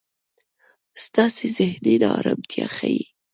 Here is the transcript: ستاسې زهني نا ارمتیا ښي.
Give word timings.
ستاسې 1.05 1.45
زهني 1.57 1.95
نا 2.01 2.09
ارمتیا 2.19 2.65
ښي. 2.75 2.97